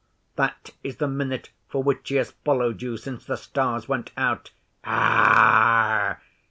[0.35, 4.49] That is the minute for which he has followed you since the stars went out.
[4.83, 6.17] "Aarh!"